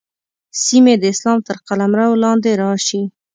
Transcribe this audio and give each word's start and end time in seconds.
سیمې 0.63 0.95
د 0.99 1.03
اسلام 1.13 1.39
تر 1.47 1.57
قلمرو 1.67 2.21
لاندې 2.23 2.51
راشي. 2.61 3.01